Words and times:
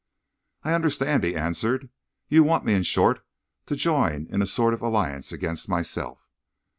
"I 0.63 0.73
understand," 0.73 1.23
he 1.23 1.35
answered. 1.35 1.89
"You 2.27 2.43
want 2.43 2.65
me, 2.65 2.73
in 2.73 2.81
short, 2.81 3.23
to 3.67 3.75
join 3.75 4.25
in 4.31 4.41
a 4.41 4.47
sort 4.47 4.73
of 4.73 4.81
alliance 4.81 5.31
against 5.31 5.69
myself?" 5.69 6.27